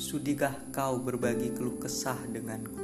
[0.00, 2.80] Sudikah kau berbagi keluh kesah denganku?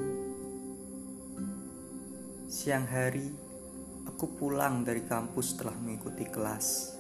[2.45, 3.25] Siang hari,
[4.05, 6.93] aku pulang dari kampus setelah mengikuti kelas.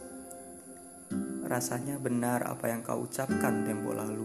[1.44, 4.24] Rasanya benar apa yang kau ucapkan tempo lalu.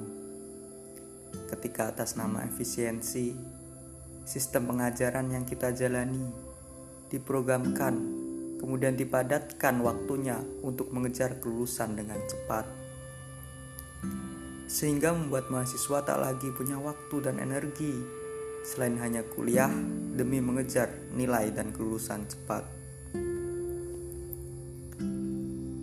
[1.52, 3.36] Ketika atas nama efisiensi,
[4.24, 6.24] sistem pengajaran yang kita jalani
[7.12, 8.00] diprogramkan,
[8.64, 12.85] kemudian dipadatkan waktunya untuk mengejar kelulusan dengan cepat.
[14.66, 17.94] Sehingga membuat mahasiswa tak lagi punya waktu dan energi
[18.66, 19.70] selain hanya kuliah
[20.18, 22.66] demi mengejar nilai dan kelulusan cepat.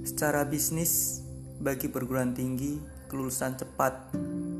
[0.03, 1.23] Secara bisnis,
[1.63, 4.11] bagi perguruan tinggi, kelulusan cepat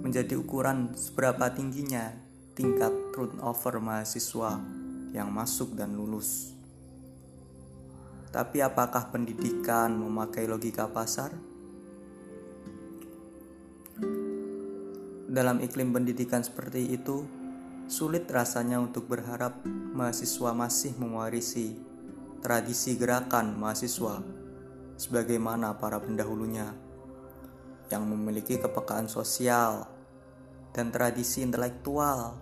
[0.07, 2.15] menjadi ukuran seberapa tingginya
[2.55, 4.63] tingkat turnover mahasiswa
[5.11, 6.55] yang masuk dan lulus.
[8.33, 11.52] Tapi apakah pendidikan memakai logika pasar?
[15.33, 17.25] Dalam iklim pendidikan seperti itu,
[17.89, 21.73] sulit rasanya untuk berharap mahasiswa masih mewarisi
[22.45, 24.21] tradisi gerakan mahasiswa
[25.01, 26.69] sebagaimana para pendahulunya
[27.89, 29.89] yang memiliki kepekaan sosial
[30.77, 32.37] dan tradisi intelektual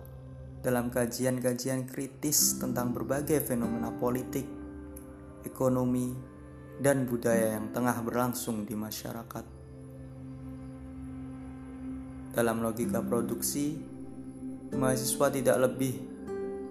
[0.59, 4.43] dalam kajian-kajian kritis tentang berbagai fenomena politik,
[5.47, 6.11] ekonomi,
[6.83, 9.60] dan budaya yang tengah berlangsung di masyarakat.
[12.31, 13.75] Dalam logika produksi,
[14.71, 15.99] mahasiswa tidak lebih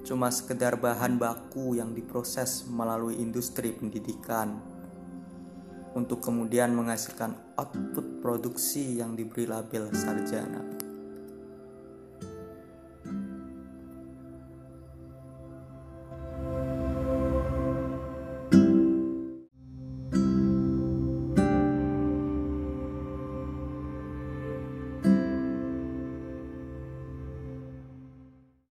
[0.08, 4.56] cuma sekedar bahan baku yang diproses melalui industri pendidikan
[5.92, 10.89] untuk kemudian menghasilkan output produksi yang diberi label sarjana.